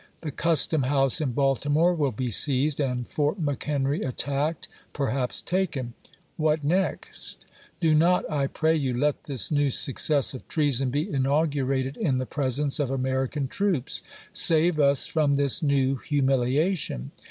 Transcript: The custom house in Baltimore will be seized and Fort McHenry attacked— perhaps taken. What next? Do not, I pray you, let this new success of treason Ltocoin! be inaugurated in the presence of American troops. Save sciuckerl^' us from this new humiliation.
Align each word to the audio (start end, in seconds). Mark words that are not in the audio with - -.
The 0.21 0.31
custom 0.31 0.81
house 0.81 1.21
in 1.21 1.33
Baltimore 1.33 1.93
will 1.93 2.11
be 2.11 2.31
seized 2.31 2.79
and 2.79 3.07
Fort 3.07 3.39
McHenry 3.39 4.03
attacked— 4.03 4.67
perhaps 4.93 5.43
taken. 5.43 5.93
What 6.37 6.63
next? 6.63 7.45
Do 7.79 7.93
not, 7.93 8.27
I 8.27 8.47
pray 8.47 8.75
you, 8.75 8.97
let 8.97 9.25
this 9.25 9.51
new 9.51 9.69
success 9.69 10.33
of 10.33 10.47
treason 10.47 10.87
Ltocoin! 10.89 10.91
be 10.91 11.13
inaugurated 11.13 11.97
in 11.97 12.17
the 12.17 12.25
presence 12.25 12.79
of 12.79 12.89
American 12.89 13.47
troops. 13.47 14.01
Save 14.33 14.77
sciuckerl^' 14.77 14.83
us 14.89 15.05
from 15.05 15.35
this 15.35 15.61
new 15.61 15.97
humiliation. 15.97 17.11